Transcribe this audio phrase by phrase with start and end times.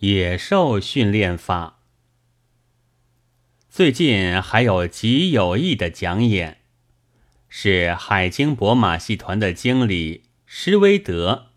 [0.00, 1.80] 野兽训练法。
[3.68, 6.62] 最近还有极有益的讲演，
[7.50, 11.48] 是海鲸博马戏团的经理施威德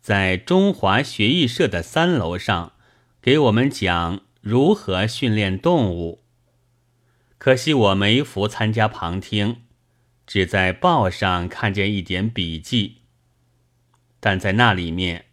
[0.00, 2.74] 在中华学艺社的三楼上
[3.20, 6.22] 给我们讲如何训练动物。
[7.36, 9.62] 可惜我没福参加旁听，
[10.24, 12.98] 只在报上看见一点笔记，
[14.20, 15.24] 但在那里面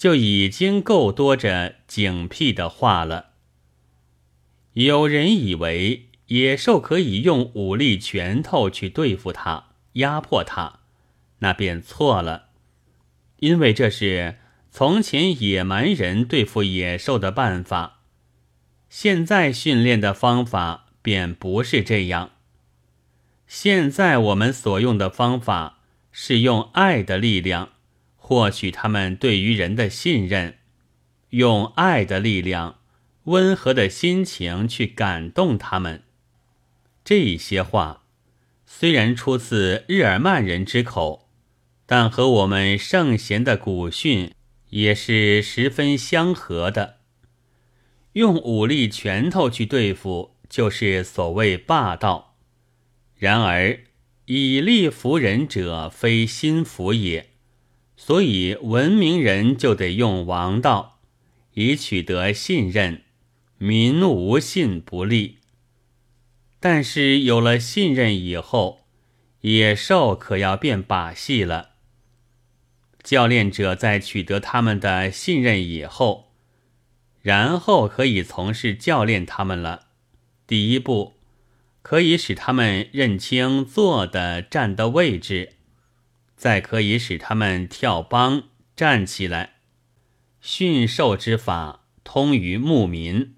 [0.00, 3.32] 就已经够多着警惕的话了。
[4.72, 10.78] 有人以为野兽可以用武力拳头去对付它、压迫它，
[11.40, 12.46] 那便错了，
[13.40, 14.38] 因为这是
[14.70, 17.98] 从前野蛮人对付野兽的办法，
[18.88, 22.30] 现在训练的方法便不是这样。
[23.46, 25.80] 现在我们所用的方法
[26.10, 27.72] 是用爱的力量
[28.30, 30.58] 获取他们对于人的信任，
[31.30, 32.78] 用爱的力量。
[33.24, 36.04] 温和的心情去感动他们。
[37.02, 38.04] 这些话
[38.64, 41.28] 虽然出自日耳曼人之口，
[41.86, 44.32] 但和我们圣贤的古训
[44.68, 46.98] 也是十分相合的。
[48.12, 52.36] 用武力拳头去对付，就是所谓霸道。
[53.16, 53.80] 然而
[54.26, 57.29] 以力服人者，非心服也。
[58.02, 61.00] 所以文明人就得用王道，
[61.52, 63.02] 以取得信任。
[63.58, 65.36] 民无信不立，
[66.58, 68.86] 但是有了信任以后，
[69.42, 71.72] 野兽可要变把戏了。
[73.02, 76.32] 教练者在取得他们的信任以后，
[77.20, 79.88] 然后可以从事教练他们了。
[80.46, 81.16] 第一步，
[81.82, 85.56] 可以使他们认清坐的、站的位置，
[86.40, 89.56] 再可以使他们跳帮站起来。
[90.40, 93.34] 驯兽之法通于牧民。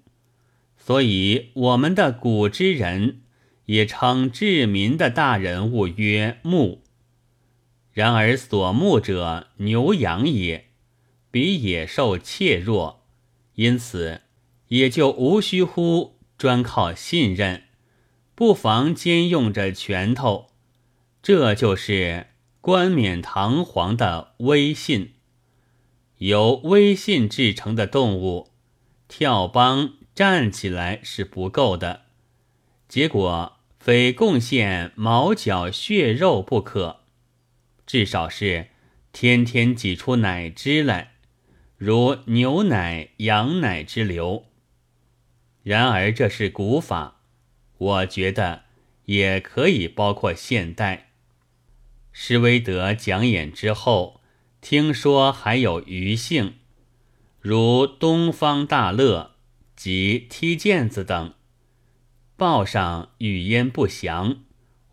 [0.77, 3.23] 所以，我们的古之人
[3.65, 6.81] 也称治民的大人物曰牧。
[7.91, 10.69] 然而，所牧者牛羊也，
[11.29, 13.05] 比野兽怯弱，
[13.55, 14.21] 因此
[14.69, 17.63] 也就无需乎专靠信任，
[18.33, 20.51] 不妨兼用着拳头。
[21.21, 22.27] 这就是
[22.63, 25.15] 冠冕堂皇的威信。
[26.19, 28.51] 由威信制成的动物，
[29.09, 29.95] 跳帮。
[30.15, 32.03] 站起来是不够的，
[32.87, 37.01] 结果非贡献毛角血肉不可，
[37.85, 38.67] 至少是
[39.11, 41.15] 天天挤出奶汁来，
[41.75, 44.45] 如牛奶、羊奶之流。
[45.63, 47.19] 然而这是古法，
[47.77, 48.65] 我觉得
[49.05, 51.12] 也可以包括现代。
[52.13, 54.21] 施威德讲演之后，
[54.61, 56.53] 听说还有余兴，
[57.41, 59.31] 如东方大乐。
[59.75, 61.33] 及踢毽子等，
[62.37, 64.43] 报上语焉不详，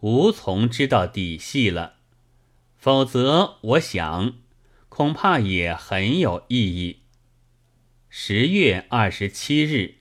[0.00, 1.96] 无从知道底细了。
[2.76, 4.38] 否则，我想
[4.88, 7.02] 恐怕也很有意义。
[8.08, 9.99] 十月二十七日。